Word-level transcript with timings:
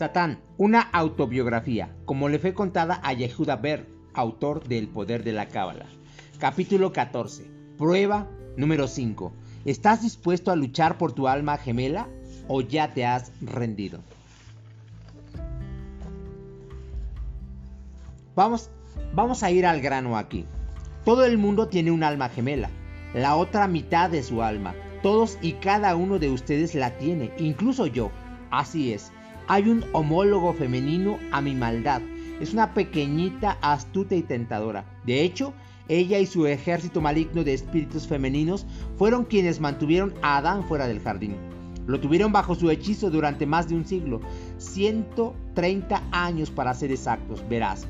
Satán, 0.00 0.38
una 0.56 0.80
autobiografía, 0.80 1.94
como 2.06 2.30
le 2.30 2.38
fue 2.38 2.54
contada 2.54 3.02
a 3.04 3.12
Yehuda 3.12 3.56
Ber, 3.56 3.86
autor 4.14 4.66
de 4.66 4.78
El 4.78 4.88
Poder 4.88 5.22
de 5.24 5.32
la 5.32 5.48
Cábala. 5.48 5.84
Capítulo 6.38 6.90
14. 6.90 7.44
Prueba 7.76 8.26
número 8.56 8.88
5. 8.88 9.30
¿Estás 9.66 10.00
dispuesto 10.00 10.50
a 10.50 10.56
luchar 10.56 10.96
por 10.96 11.12
tu 11.12 11.28
alma 11.28 11.58
gemela 11.58 12.08
o 12.48 12.62
ya 12.62 12.94
te 12.94 13.04
has 13.04 13.30
rendido? 13.42 14.00
Vamos, 18.34 18.70
vamos 19.12 19.42
a 19.42 19.50
ir 19.50 19.66
al 19.66 19.82
grano 19.82 20.16
aquí. 20.16 20.46
Todo 21.04 21.26
el 21.26 21.36
mundo 21.36 21.68
tiene 21.68 21.90
un 21.90 22.04
alma 22.04 22.30
gemela, 22.30 22.70
la 23.12 23.36
otra 23.36 23.68
mitad 23.68 24.08
de 24.08 24.22
su 24.22 24.42
alma. 24.42 24.74
Todos 25.02 25.36
y 25.42 25.52
cada 25.52 25.94
uno 25.94 26.18
de 26.18 26.30
ustedes 26.30 26.74
la 26.74 26.96
tiene, 26.96 27.32
incluso 27.36 27.86
yo. 27.86 28.10
Así 28.50 28.94
es, 28.94 29.12
hay 29.50 29.68
un 29.68 29.84
homólogo 29.92 30.54
femenino 30.54 31.18
a 31.32 31.40
mi 31.40 31.56
maldad. 31.56 32.02
Es 32.40 32.52
una 32.52 32.72
pequeñita, 32.72 33.58
astuta 33.62 34.14
y 34.14 34.22
tentadora. 34.22 34.84
De 35.04 35.24
hecho, 35.24 35.52
ella 35.88 36.20
y 36.20 36.26
su 36.26 36.46
ejército 36.46 37.00
maligno 37.00 37.42
de 37.42 37.54
espíritus 37.54 38.06
femeninos 38.06 38.64
fueron 38.96 39.24
quienes 39.24 39.58
mantuvieron 39.58 40.14
a 40.22 40.36
Adán 40.36 40.62
fuera 40.62 40.86
del 40.86 41.00
jardín. 41.00 41.34
Lo 41.88 41.98
tuvieron 41.98 42.30
bajo 42.30 42.54
su 42.54 42.70
hechizo 42.70 43.10
durante 43.10 43.44
más 43.44 43.68
de 43.68 43.74
un 43.74 43.84
siglo, 43.84 44.20
130 44.58 46.00
años 46.12 46.48
para 46.52 46.72
ser 46.72 46.92
exactos, 46.92 47.42
verás. 47.48 47.88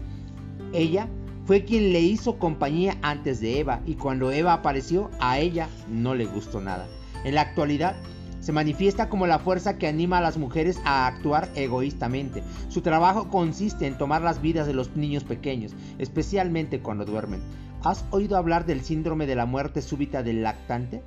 Ella 0.72 1.08
fue 1.44 1.66
quien 1.66 1.92
le 1.92 2.00
hizo 2.00 2.38
compañía 2.38 2.96
antes 3.02 3.38
de 3.38 3.60
Eva 3.60 3.82
y 3.84 3.96
cuando 3.96 4.32
Eva 4.32 4.54
apareció 4.54 5.10
a 5.20 5.38
ella 5.38 5.68
no 5.90 6.14
le 6.14 6.24
gustó 6.24 6.62
nada. 6.62 6.88
En 7.22 7.34
la 7.34 7.42
actualidad 7.42 7.96
se 8.40 8.52
manifiesta 8.52 9.08
como 9.08 9.26
la 9.26 9.38
fuerza 9.38 9.78
que 9.78 9.86
anima 9.86 10.18
a 10.18 10.22
las 10.22 10.38
mujeres 10.38 10.80
a 10.84 11.06
actuar 11.06 11.48
egoístamente. 11.54 12.42
Su 12.68 12.80
trabajo 12.80 13.28
consiste 13.28 13.86
en 13.86 13.98
tomar 13.98 14.22
las 14.22 14.42
vidas 14.42 14.66
de 14.66 14.74
los 14.74 14.96
niños 14.96 15.24
pequeños, 15.24 15.72
especialmente 15.98 16.80
cuando 16.80 17.04
duermen. 17.04 17.42
¿Has 17.82 18.04
oído 18.10 18.36
hablar 18.36 18.66
del 18.66 18.82
síndrome 18.82 19.26
de 19.26 19.36
la 19.36 19.46
muerte 19.46 19.82
súbita 19.82 20.22
del 20.22 20.42
lactante? 20.42 21.02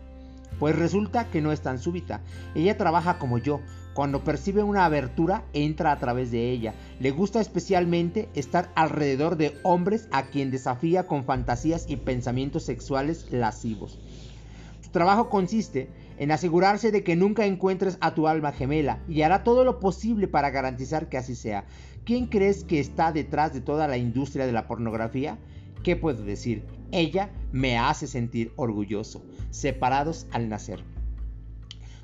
Pues 0.60 0.76
resulta 0.76 1.30
que 1.30 1.42
no 1.42 1.52
es 1.52 1.62
tan 1.62 1.80
súbita. 1.80 2.22
Ella 2.56 2.78
trabaja 2.78 3.18
como 3.18 3.38
yo. 3.38 3.60
Cuando 3.94 4.24
percibe 4.24 4.64
una 4.64 4.86
abertura, 4.86 5.44
entra 5.54 5.92
a 5.92 6.00
través 6.00 6.32
de 6.32 6.50
ella. 6.52 6.74
Le 7.00 7.12
gusta 7.12 7.42
especialmente 7.42 8.30
estar 8.34 8.72
alrededor 8.76 9.38
de 9.38 9.56
hombres 9.64 10.08
a 10.12 10.24
quien 10.24 10.52
desafía 10.52 11.06
con 11.06 11.26
fantasías 11.26 11.86
y 11.88 11.98
pensamientos 11.98 12.64
sexuales 12.64 13.28
lascivos. 13.32 14.00
Trabajo 14.94 15.28
consiste 15.28 15.90
en 16.20 16.32
asegurarse 16.32 16.92
de 16.92 17.04
que 17.04 17.16
nunca 17.16 17.48
encuentres 17.48 17.98
a 18.00 18.14
tu 18.14 18.28
alma 18.28 18.52
gemela 18.52 19.02
y 19.08 19.24
hará 19.24 19.44
todo 19.44 19.64
lo 19.64 19.80
posible 19.80 20.28
para 20.28 20.52
garantizar 20.52 21.10
que 21.10 21.18
así 21.18 21.34
sea. 21.34 21.66
¿Quién 22.06 22.28
crees 22.28 22.64
que 22.64 22.80
está 22.80 23.12
detrás 23.12 23.56
de 23.56 23.62
toda 23.62 23.88
la 23.88 23.98
industria 23.98 24.46
de 24.46 24.52
la 24.52 24.68
pornografía? 24.68 25.40
¿Qué 25.82 25.96
puedo 25.96 26.24
decir? 26.24 26.64
Ella 26.92 27.32
me 27.52 27.76
hace 27.76 28.06
sentir 28.06 28.54
orgulloso, 28.56 29.26
separados 29.50 30.28
al 30.32 30.48
nacer. 30.48 30.84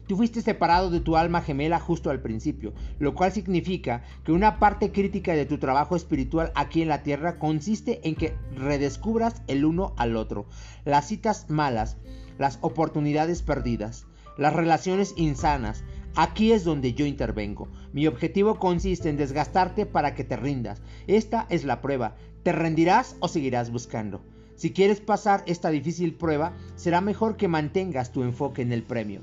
Tú 0.09 0.17
fuiste 0.17 0.41
separado 0.41 0.89
de 0.89 1.01
tu 1.01 1.17
alma 1.17 1.43
gemela 1.43 1.79
justo 1.79 2.09
al 2.09 2.19
principio, 2.19 2.73
lo 2.97 3.13
cual 3.13 3.31
significa 3.31 4.01
que 4.23 4.31
una 4.31 4.57
parte 4.57 4.91
crítica 4.91 5.33
de 5.33 5.45
tu 5.45 5.59
trabajo 5.59 5.95
espiritual 5.95 6.51
aquí 6.55 6.81
en 6.81 6.87
la 6.87 7.03
tierra 7.03 7.37
consiste 7.37 7.99
en 8.09 8.15
que 8.15 8.33
redescubras 8.55 9.43
el 9.45 9.65
uno 9.65 9.93
al 9.97 10.15
otro, 10.15 10.47
las 10.83 11.07
citas 11.07 11.47
malas, 11.51 11.97
las 12.39 12.57
oportunidades 12.61 13.43
perdidas, 13.43 14.07
las 14.35 14.51
relaciones 14.51 15.13
insanas. 15.15 15.83
Aquí 16.15 16.53
es 16.53 16.63
donde 16.63 16.95
yo 16.95 17.05
intervengo. 17.05 17.67
Mi 17.93 18.07
objetivo 18.07 18.57
consiste 18.57 19.09
en 19.09 19.17
desgastarte 19.17 19.85
para 19.85 20.15
que 20.15 20.23
te 20.23 20.37
rindas. 20.37 20.81
Esta 21.05 21.45
es 21.51 21.65
la 21.65 21.81
prueba. 21.81 22.15
¿Te 22.41 22.51
rendirás 22.51 23.15
o 23.19 23.27
seguirás 23.27 23.71
buscando? 23.71 24.23
Si 24.55 24.73
quieres 24.73 25.01
pasar 25.01 25.43
esta 25.45 25.69
difícil 25.69 26.15
prueba, 26.15 26.53
será 26.75 26.99
mejor 26.99 27.37
que 27.37 27.47
mantengas 27.47 28.11
tu 28.11 28.23
enfoque 28.23 28.63
en 28.63 28.71
el 28.71 28.81
premio. 28.81 29.21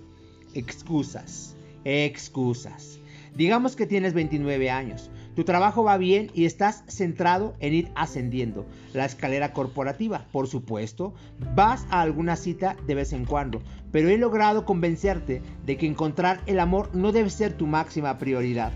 Excusas, 0.56 1.54
excusas. 1.84 2.98
Digamos 3.34 3.76
que 3.76 3.84
tienes 3.84 4.14
29 4.14 4.70
años. 4.70 5.10
Tu 5.34 5.44
trabajo 5.44 5.84
va 5.84 5.98
bien 5.98 6.30
y 6.32 6.46
estás 6.46 6.82
centrado 6.88 7.54
en 7.60 7.74
ir 7.74 7.92
ascendiendo. 7.94 8.64
La 8.94 9.04
escalera 9.04 9.52
corporativa, 9.52 10.24
por 10.32 10.48
supuesto, 10.48 11.12
vas 11.54 11.84
a 11.90 12.00
alguna 12.00 12.36
cita 12.36 12.74
de 12.86 12.94
vez 12.94 13.12
en 13.12 13.26
cuando, 13.26 13.60
pero 13.92 14.08
he 14.08 14.16
logrado 14.16 14.64
convencerte 14.64 15.42
de 15.66 15.76
que 15.76 15.86
encontrar 15.86 16.40
el 16.46 16.58
amor 16.58 16.88
no 16.94 17.12
debe 17.12 17.28
ser 17.28 17.52
tu 17.52 17.66
máxima 17.66 18.16
prioridad. 18.16 18.72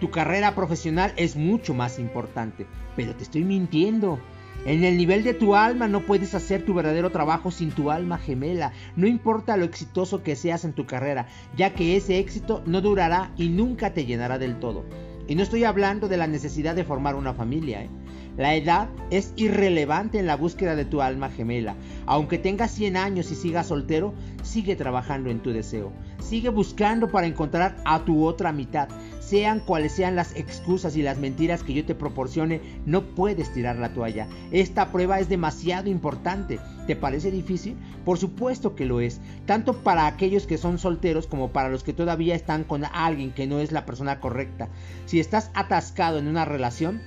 Tu 0.00 0.10
carrera 0.10 0.54
profesional 0.54 1.14
es 1.16 1.34
mucho 1.34 1.72
más 1.72 1.98
importante, 1.98 2.66
pero 2.94 3.16
te 3.16 3.22
estoy 3.22 3.42
mintiendo. 3.42 4.18
En 4.66 4.82
el 4.82 4.96
nivel 4.96 5.24
de 5.24 5.34
tu 5.34 5.54
alma 5.54 5.88
no 5.88 6.00
puedes 6.06 6.34
hacer 6.34 6.64
tu 6.64 6.72
verdadero 6.72 7.10
trabajo 7.10 7.50
sin 7.50 7.70
tu 7.70 7.90
alma 7.90 8.18
gemela. 8.18 8.72
No 8.96 9.06
importa 9.06 9.56
lo 9.56 9.64
exitoso 9.64 10.22
que 10.22 10.36
seas 10.36 10.64
en 10.64 10.72
tu 10.72 10.86
carrera, 10.86 11.26
ya 11.56 11.74
que 11.74 11.96
ese 11.96 12.18
éxito 12.18 12.62
no 12.64 12.80
durará 12.80 13.32
y 13.36 13.48
nunca 13.48 13.92
te 13.92 14.06
llenará 14.06 14.38
del 14.38 14.58
todo. 14.58 14.84
Y 15.26 15.34
no 15.34 15.42
estoy 15.42 15.64
hablando 15.64 16.08
de 16.08 16.16
la 16.16 16.26
necesidad 16.26 16.74
de 16.74 16.84
formar 16.84 17.14
una 17.14 17.34
familia. 17.34 17.82
¿eh? 17.82 17.90
La 18.36 18.54
edad 18.54 18.88
es 19.10 19.32
irrelevante 19.36 20.18
en 20.18 20.26
la 20.26 20.36
búsqueda 20.36 20.74
de 20.74 20.84
tu 20.84 21.00
alma 21.00 21.30
gemela. 21.30 21.76
Aunque 22.04 22.36
tengas 22.36 22.72
100 22.72 22.96
años 22.96 23.30
y 23.30 23.36
sigas 23.36 23.68
soltero, 23.68 24.12
sigue 24.42 24.76
trabajando 24.76 25.30
en 25.30 25.40
tu 25.40 25.52
deseo. 25.52 25.92
Sigue 26.18 26.48
buscando 26.48 27.08
para 27.08 27.26
encontrar 27.26 27.76
a 27.84 28.04
tu 28.04 28.24
otra 28.24 28.50
mitad. 28.50 28.88
Sean 29.24 29.60
cuales 29.60 29.92
sean 29.92 30.16
las 30.16 30.36
excusas 30.36 30.96
y 30.96 31.02
las 31.02 31.16
mentiras 31.16 31.62
que 31.62 31.72
yo 31.72 31.86
te 31.86 31.94
proporcione, 31.94 32.60
no 32.84 33.02
puedes 33.14 33.50
tirar 33.54 33.76
la 33.76 33.94
toalla. 33.94 34.28
Esta 34.50 34.92
prueba 34.92 35.18
es 35.18 35.30
demasiado 35.30 35.88
importante. 35.88 36.60
¿Te 36.86 36.94
parece 36.94 37.30
difícil? 37.30 37.74
Por 38.04 38.18
supuesto 38.18 38.74
que 38.74 38.84
lo 38.84 39.00
es, 39.00 39.22
tanto 39.46 39.82
para 39.82 40.06
aquellos 40.06 40.46
que 40.46 40.58
son 40.58 40.78
solteros 40.78 41.26
como 41.26 41.52
para 41.52 41.70
los 41.70 41.82
que 41.82 41.94
todavía 41.94 42.34
están 42.34 42.64
con 42.64 42.84
alguien 42.84 43.32
que 43.32 43.46
no 43.46 43.60
es 43.60 43.72
la 43.72 43.86
persona 43.86 44.20
correcta. 44.20 44.68
Si 45.06 45.20
estás 45.20 45.50
atascado 45.54 46.18
en 46.18 46.28
una 46.28 46.44
relación, 46.44 47.00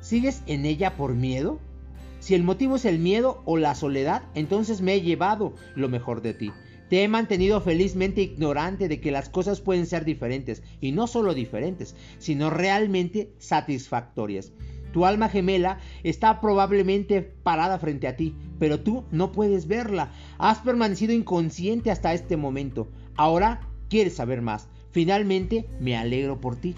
¿sigues 0.00 0.42
en 0.46 0.66
ella 0.66 0.96
por 0.96 1.14
miedo? 1.14 1.60
Si 2.18 2.34
el 2.34 2.42
motivo 2.42 2.76
es 2.76 2.84
el 2.84 2.98
miedo 2.98 3.42
o 3.44 3.58
la 3.58 3.76
soledad, 3.76 4.22
entonces 4.34 4.80
me 4.80 4.94
he 4.94 5.02
llevado 5.02 5.54
lo 5.76 5.88
mejor 5.88 6.20
de 6.20 6.34
ti. 6.34 6.52
Te 6.88 7.02
he 7.02 7.08
mantenido 7.08 7.60
felizmente 7.60 8.22
ignorante 8.22 8.88
de 8.88 9.00
que 9.00 9.10
las 9.10 9.28
cosas 9.28 9.60
pueden 9.60 9.86
ser 9.86 10.04
diferentes, 10.04 10.62
y 10.80 10.92
no 10.92 11.06
solo 11.06 11.34
diferentes, 11.34 11.96
sino 12.18 12.50
realmente 12.50 13.32
satisfactorias. 13.38 14.52
Tu 14.92 15.04
alma 15.04 15.28
gemela 15.28 15.80
está 16.04 16.40
probablemente 16.40 17.20
parada 17.20 17.80
frente 17.80 18.06
a 18.06 18.16
ti, 18.16 18.32
pero 18.60 18.78
tú 18.78 19.04
no 19.10 19.32
puedes 19.32 19.66
verla. 19.66 20.12
Has 20.38 20.58
permanecido 20.58 21.12
inconsciente 21.12 21.90
hasta 21.90 22.14
este 22.14 22.36
momento. 22.36 22.88
Ahora 23.16 23.68
quieres 23.88 24.14
saber 24.14 24.40
más. 24.40 24.68
Finalmente 24.92 25.66
me 25.80 25.96
alegro 25.96 26.40
por 26.40 26.54
ti. 26.54 26.76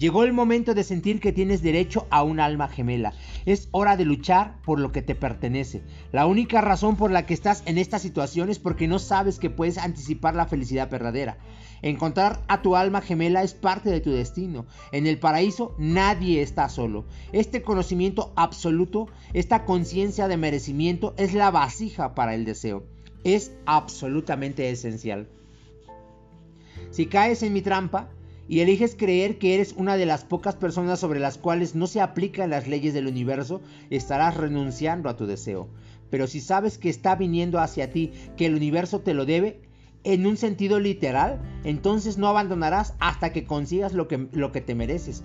Llegó 0.00 0.24
el 0.24 0.32
momento 0.32 0.72
de 0.72 0.82
sentir 0.82 1.20
que 1.20 1.30
tienes 1.30 1.60
derecho 1.60 2.06
a 2.08 2.22
un 2.22 2.40
alma 2.40 2.68
gemela. 2.68 3.12
Es 3.44 3.68
hora 3.70 3.98
de 3.98 4.06
luchar 4.06 4.56
por 4.62 4.80
lo 4.80 4.92
que 4.92 5.02
te 5.02 5.14
pertenece. 5.14 5.82
La 6.10 6.24
única 6.24 6.62
razón 6.62 6.96
por 6.96 7.10
la 7.10 7.26
que 7.26 7.34
estás 7.34 7.62
en 7.66 7.76
esta 7.76 7.98
situación 7.98 8.48
es 8.48 8.58
porque 8.58 8.88
no 8.88 8.98
sabes 8.98 9.38
que 9.38 9.50
puedes 9.50 9.76
anticipar 9.76 10.34
la 10.34 10.46
felicidad 10.46 10.88
verdadera. 10.88 11.36
Encontrar 11.82 12.40
a 12.48 12.62
tu 12.62 12.76
alma 12.76 13.02
gemela 13.02 13.42
es 13.42 13.52
parte 13.52 13.90
de 13.90 14.00
tu 14.00 14.10
destino. 14.10 14.64
En 14.90 15.06
el 15.06 15.18
paraíso 15.18 15.74
nadie 15.76 16.40
está 16.40 16.70
solo. 16.70 17.04
Este 17.32 17.60
conocimiento 17.60 18.32
absoluto, 18.36 19.06
esta 19.34 19.66
conciencia 19.66 20.28
de 20.28 20.38
merecimiento 20.38 21.12
es 21.18 21.34
la 21.34 21.50
vasija 21.50 22.14
para 22.14 22.34
el 22.34 22.46
deseo. 22.46 22.84
Es 23.22 23.52
absolutamente 23.66 24.70
esencial. 24.70 25.28
Si 26.90 27.04
caes 27.04 27.42
en 27.42 27.52
mi 27.52 27.60
trampa, 27.60 28.08
y 28.50 28.62
eliges 28.62 28.96
creer 28.98 29.38
que 29.38 29.54
eres 29.54 29.74
una 29.76 29.96
de 29.96 30.06
las 30.06 30.24
pocas 30.24 30.56
personas 30.56 30.98
sobre 30.98 31.20
las 31.20 31.38
cuales 31.38 31.76
no 31.76 31.86
se 31.86 32.00
aplican 32.00 32.50
las 32.50 32.66
leyes 32.66 32.92
del 32.92 33.06
universo, 33.06 33.60
estarás 33.90 34.36
renunciando 34.36 35.08
a 35.08 35.16
tu 35.16 35.24
deseo. 35.24 35.68
Pero 36.10 36.26
si 36.26 36.40
sabes 36.40 36.76
que 36.76 36.88
está 36.88 37.14
viniendo 37.14 37.60
hacia 37.60 37.92
ti, 37.92 38.10
que 38.36 38.46
el 38.46 38.56
universo 38.56 39.02
te 39.02 39.14
lo 39.14 39.24
debe, 39.24 39.60
en 40.02 40.26
un 40.26 40.36
sentido 40.36 40.80
literal, 40.80 41.40
entonces 41.62 42.18
no 42.18 42.26
abandonarás 42.26 42.94
hasta 42.98 43.32
que 43.32 43.44
consigas 43.44 43.92
lo 43.92 44.08
que, 44.08 44.26
lo 44.32 44.50
que 44.50 44.60
te 44.60 44.74
mereces. 44.74 45.22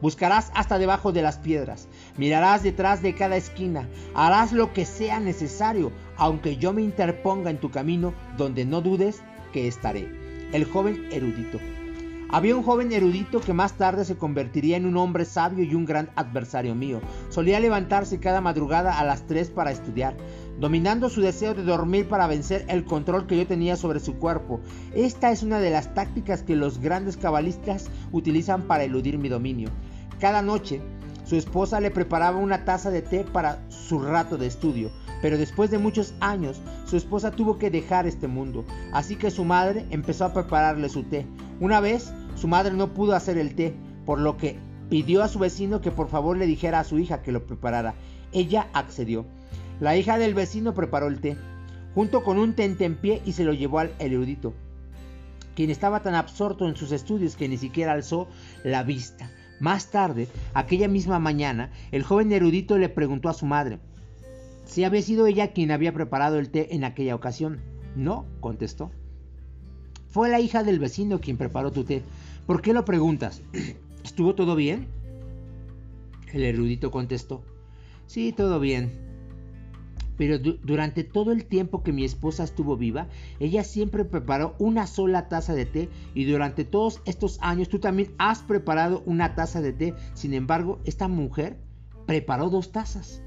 Buscarás 0.00 0.52
hasta 0.54 0.78
debajo 0.78 1.10
de 1.10 1.22
las 1.22 1.38
piedras, 1.38 1.88
mirarás 2.18 2.62
detrás 2.62 3.02
de 3.02 3.16
cada 3.16 3.36
esquina, 3.36 3.88
harás 4.14 4.52
lo 4.52 4.72
que 4.72 4.84
sea 4.84 5.18
necesario, 5.18 5.90
aunque 6.16 6.56
yo 6.56 6.72
me 6.72 6.82
interponga 6.82 7.50
en 7.50 7.58
tu 7.58 7.72
camino, 7.72 8.14
donde 8.36 8.64
no 8.64 8.80
dudes 8.80 9.22
que 9.52 9.66
estaré. 9.66 10.08
El 10.52 10.66
joven 10.66 11.08
erudito. 11.10 11.58
Había 12.32 12.54
un 12.54 12.62
joven 12.62 12.92
erudito 12.92 13.40
que 13.40 13.52
más 13.52 13.72
tarde 13.72 14.04
se 14.04 14.16
convertiría 14.16 14.76
en 14.76 14.86
un 14.86 14.96
hombre 14.96 15.24
sabio 15.24 15.64
y 15.64 15.74
un 15.74 15.84
gran 15.84 16.10
adversario 16.14 16.76
mío. 16.76 17.00
Solía 17.28 17.58
levantarse 17.58 18.20
cada 18.20 18.40
madrugada 18.40 19.00
a 19.00 19.04
las 19.04 19.26
3 19.26 19.50
para 19.50 19.72
estudiar. 19.72 20.14
dominando 20.60 21.08
su 21.08 21.22
deseo 21.22 21.54
de 21.54 21.62
dormir 21.62 22.06
para 22.06 22.26
vencer 22.26 22.66
el 22.68 22.84
control 22.84 23.26
que 23.26 23.36
yo 23.36 23.46
tenía 23.46 23.76
sobre 23.76 23.98
su 23.98 24.16
cuerpo. 24.16 24.60
Esta 24.94 25.32
es 25.32 25.42
una 25.42 25.58
de 25.58 25.70
las 25.70 25.94
tácticas 25.94 26.42
que 26.42 26.54
los 26.54 26.78
grandes 26.78 27.16
cabalistas 27.16 27.88
utilizan 28.12 28.64
para 28.64 28.84
eludir 28.84 29.16
mi 29.16 29.30
dominio. 29.30 29.70
Cada 30.20 30.42
noche, 30.42 30.82
su 31.24 31.36
esposa 31.36 31.80
le 31.80 31.90
preparaba 31.90 32.36
una 32.36 32.66
taza 32.66 32.90
de 32.90 33.00
té 33.00 33.24
para 33.24 33.58
su 33.70 34.00
rato 34.00 34.36
de 34.36 34.48
estudio, 34.48 34.90
pero 35.22 35.38
después 35.38 35.70
de 35.70 35.78
muchos 35.78 36.12
años, 36.20 36.60
su 36.84 36.96
esposa 36.98 37.30
tuvo 37.30 37.56
que 37.56 37.70
dejar 37.70 38.06
este 38.06 38.28
mundo, 38.28 38.64
así 38.92 39.16
que 39.16 39.30
su 39.30 39.44
madre 39.44 39.86
empezó 39.90 40.26
a 40.26 40.34
prepararle 40.34 40.90
su 40.90 41.04
té. 41.04 41.26
Una 41.58 41.80
vez, 41.80 42.12
su 42.36 42.48
madre 42.48 42.72
no 42.72 42.94
pudo 42.94 43.14
hacer 43.14 43.38
el 43.38 43.54
té, 43.54 43.74
por 44.06 44.18
lo 44.18 44.36
que 44.36 44.58
pidió 44.88 45.22
a 45.22 45.28
su 45.28 45.38
vecino 45.38 45.80
que 45.80 45.90
por 45.90 46.08
favor 46.08 46.36
le 46.36 46.46
dijera 46.46 46.80
a 46.80 46.84
su 46.84 46.98
hija 46.98 47.22
que 47.22 47.32
lo 47.32 47.46
preparara. 47.46 47.94
Ella 48.32 48.68
accedió. 48.72 49.26
La 49.80 49.96
hija 49.96 50.18
del 50.18 50.34
vecino 50.34 50.74
preparó 50.74 51.06
el 51.06 51.20
té, 51.20 51.36
junto 51.94 52.22
con 52.22 52.38
un 52.38 52.54
tentempié 52.54 53.22
y 53.24 53.32
se 53.32 53.44
lo 53.44 53.52
llevó 53.52 53.78
al 53.78 53.92
erudito, 53.98 54.52
quien 55.54 55.70
estaba 55.70 56.00
tan 56.00 56.14
absorto 56.14 56.68
en 56.68 56.76
sus 56.76 56.92
estudios 56.92 57.36
que 57.36 57.48
ni 57.48 57.56
siquiera 57.56 57.92
alzó 57.92 58.28
la 58.64 58.82
vista. 58.82 59.30
Más 59.58 59.90
tarde, 59.90 60.28
aquella 60.54 60.88
misma 60.88 61.18
mañana, 61.18 61.70
el 61.92 62.02
joven 62.02 62.32
erudito 62.32 62.78
le 62.78 62.88
preguntó 62.88 63.28
a 63.28 63.34
su 63.34 63.46
madre 63.46 63.78
si 64.70 64.84
había 64.84 65.02
sido 65.02 65.26
ella 65.26 65.52
quien 65.52 65.72
había 65.72 65.92
preparado 65.92 66.38
el 66.38 66.50
té 66.50 66.76
en 66.76 66.84
aquella 66.84 67.16
ocasión. 67.16 67.60
No, 67.96 68.24
contestó. 68.38 68.92
Fue 70.10 70.28
la 70.28 70.40
hija 70.40 70.62
del 70.62 70.78
vecino 70.78 71.20
quien 71.20 71.36
preparó 71.36 71.70
tu 71.70 71.84
té. 71.84 72.02
¿Por 72.46 72.62
qué 72.62 72.72
lo 72.72 72.84
preguntas? 72.84 73.42
¿Estuvo 74.04 74.34
todo 74.34 74.56
bien? 74.56 74.88
El 76.32 76.44
erudito 76.44 76.90
contestó. 76.90 77.44
Sí, 78.06 78.32
todo 78.32 78.58
bien. 78.58 79.08
Pero 80.16 80.38
durante 80.38 81.02
todo 81.04 81.32
el 81.32 81.46
tiempo 81.46 81.82
que 81.82 81.92
mi 81.92 82.04
esposa 82.04 82.44
estuvo 82.44 82.76
viva, 82.76 83.08
ella 83.38 83.64
siempre 83.64 84.04
preparó 84.04 84.54
una 84.58 84.86
sola 84.86 85.28
taza 85.28 85.54
de 85.54 85.64
té 85.64 85.88
y 86.12 86.24
durante 86.24 86.64
todos 86.64 87.00
estos 87.06 87.38
años 87.40 87.68
tú 87.70 87.78
también 87.78 88.12
has 88.18 88.42
preparado 88.42 89.02
una 89.06 89.34
taza 89.34 89.62
de 89.62 89.72
té. 89.72 89.94
Sin 90.12 90.34
embargo, 90.34 90.78
esta 90.84 91.08
mujer 91.08 91.56
preparó 92.04 92.50
dos 92.50 92.70
tazas. 92.70 93.22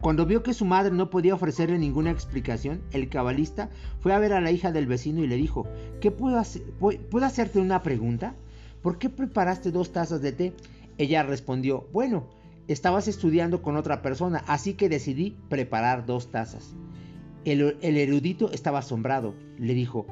Cuando 0.00 0.24
vio 0.24 0.42
que 0.42 0.54
su 0.54 0.64
madre 0.64 0.92
no 0.92 1.10
podía 1.10 1.34
ofrecerle 1.34 1.78
ninguna 1.78 2.10
explicación, 2.10 2.80
el 2.92 3.10
cabalista 3.10 3.68
fue 4.00 4.14
a 4.14 4.18
ver 4.18 4.32
a 4.32 4.40
la 4.40 4.50
hija 4.50 4.72
del 4.72 4.86
vecino 4.86 5.22
y 5.22 5.26
le 5.26 5.36
dijo, 5.36 5.66
¿qué 6.00 6.10
puedo, 6.10 6.38
hacer? 6.38 6.62
¿puedo 7.10 7.26
hacerte 7.26 7.60
una 7.60 7.82
pregunta? 7.82 8.34
¿Por 8.82 8.96
qué 8.96 9.10
preparaste 9.10 9.70
dos 9.70 9.92
tazas 9.92 10.22
de 10.22 10.32
té? 10.32 10.54
Ella 10.96 11.22
respondió, 11.22 11.86
bueno, 11.92 12.24
estabas 12.66 13.08
estudiando 13.08 13.60
con 13.60 13.76
otra 13.76 14.00
persona, 14.00 14.42
así 14.46 14.72
que 14.72 14.88
decidí 14.88 15.36
preparar 15.50 16.06
dos 16.06 16.30
tazas. 16.30 16.74
El, 17.44 17.76
el 17.82 17.98
erudito 17.98 18.50
estaba 18.52 18.78
asombrado. 18.78 19.34
Le 19.58 19.74
dijo, 19.74 20.06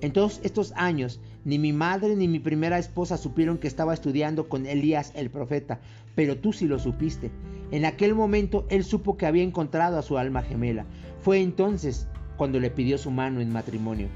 en 0.00 0.12
todos 0.12 0.40
estos 0.42 0.72
años, 0.76 1.20
ni 1.44 1.58
mi 1.58 1.74
madre 1.74 2.16
ni 2.16 2.28
mi 2.28 2.38
primera 2.38 2.78
esposa 2.78 3.18
supieron 3.18 3.58
que 3.58 3.68
estaba 3.68 3.92
estudiando 3.92 4.48
con 4.48 4.64
Elías 4.64 5.12
el 5.14 5.28
profeta, 5.28 5.80
pero 6.14 6.38
tú 6.38 6.54
sí 6.54 6.66
lo 6.66 6.78
supiste. 6.78 7.30
En 7.70 7.84
aquel 7.84 8.14
momento 8.14 8.66
él 8.68 8.84
supo 8.84 9.16
que 9.16 9.26
había 9.26 9.42
encontrado 9.42 9.98
a 9.98 10.02
su 10.02 10.18
alma 10.18 10.42
gemela. 10.42 10.86
Fue 11.20 11.40
entonces 11.40 12.08
cuando 12.36 12.60
le 12.60 12.70
pidió 12.70 12.98
su 12.98 13.10
mano 13.10 13.40
en 13.40 13.52
matrimonio. 13.52 14.08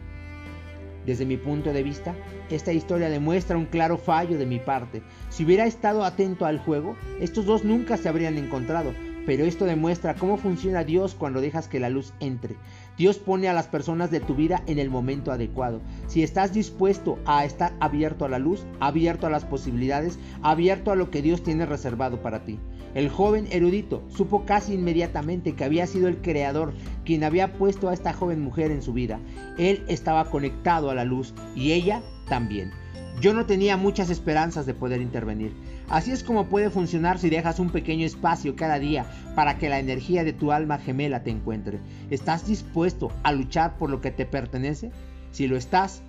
Desde 1.06 1.24
mi 1.24 1.38
punto 1.38 1.72
de 1.72 1.82
vista, 1.82 2.14
esta 2.50 2.72
historia 2.72 3.08
demuestra 3.08 3.56
un 3.56 3.64
claro 3.64 3.96
fallo 3.96 4.36
de 4.36 4.44
mi 4.44 4.58
parte. 4.58 5.02
Si 5.30 5.44
hubiera 5.44 5.64
estado 5.64 6.04
atento 6.04 6.44
al 6.44 6.58
juego, 6.58 6.96
estos 7.18 7.46
dos 7.46 7.64
nunca 7.64 7.96
se 7.96 8.10
habrían 8.10 8.36
encontrado, 8.36 8.92
pero 9.24 9.44
esto 9.44 9.64
demuestra 9.64 10.14
cómo 10.14 10.36
funciona 10.36 10.84
Dios 10.84 11.14
cuando 11.14 11.40
dejas 11.40 11.66
que 11.66 11.80
la 11.80 11.88
luz 11.88 12.12
entre. 12.20 12.56
Dios 12.98 13.18
pone 13.18 13.48
a 13.48 13.54
las 13.54 13.68
personas 13.68 14.10
de 14.10 14.20
tu 14.20 14.34
vida 14.34 14.62
en 14.66 14.78
el 14.78 14.90
momento 14.90 15.32
adecuado. 15.32 15.80
Si 16.08 16.22
estás 16.22 16.52
dispuesto 16.52 17.18
a 17.24 17.44
estar 17.44 17.72
abierto 17.80 18.24
a 18.24 18.28
la 18.28 18.38
luz, 18.38 18.66
abierto 18.80 19.26
a 19.26 19.30
las 19.30 19.44
posibilidades, 19.44 20.18
abierto 20.42 20.90
a 20.90 20.96
lo 20.96 21.10
que 21.10 21.22
Dios 21.22 21.42
tiene 21.42 21.64
reservado 21.64 22.20
para 22.20 22.44
ti. 22.44 22.58
El 22.94 23.08
joven 23.08 23.46
erudito 23.50 24.02
supo 24.08 24.44
casi 24.44 24.74
inmediatamente 24.74 25.54
que 25.54 25.64
había 25.64 25.86
sido 25.86 26.08
el 26.08 26.18
creador 26.18 26.72
quien 27.04 27.24
había 27.24 27.52
puesto 27.52 27.88
a 27.88 27.94
esta 27.94 28.12
joven 28.12 28.40
mujer 28.40 28.70
en 28.70 28.82
su 28.82 28.92
vida. 28.92 29.20
Él 29.58 29.84
estaba 29.88 30.30
conectado 30.30 30.90
a 30.90 30.94
la 30.94 31.04
luz 31.04 31.34
y 31.54 31.72
ella 31.72 32.02
también. 32.28 32.72
Yo 33.20 33.34
no 33.34 33.46
tenía 33.46 33.76
muchas 33.76 34.10
esperanzas 34.10 34.64
de 34.64 34.74
poder 34.74 35.00
intervenir. 35.00 35.52
Así 35.88 36.12
es 36.12 36.22
como 36.22 36.46
puede 36.46 36.70
funcionar 36.70 37.18
si 37.18 37.30
dejas 37.30 37.58
un 37.58 37.70
pequeño 37.70 38.06
espacio 38.06 38.54
cada 38.54 38.78
día 38.78 39.06
para 39.34 39.58
que 39.58 39.68
la 39.68 39.80
energía 39.80 40.22
de 40.22 40.32
tu 40.32 40.52
alma 40.52 40.78
gemela 40.78 41.24
te 41.24 41.30
encuentre. 41.30 41.80
¿Estás 42.10 42.46
dispuesto 42.46 43.10
a 43.24 43.32
luchar 43.32 43.76
por 43.76 43.90
lo 43.90 44.00
que 44.00 44.12
te 44.12 44.24
pertenece? 44.24 44.92
Si 45.32 45.48
lo 45.48 45.56
estás, 45.56 46.02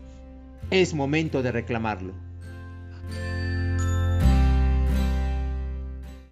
es 0.69 0.93
momento 0.93 1.41
de 1.41 1.51
reclamarlo. 1.51 2.28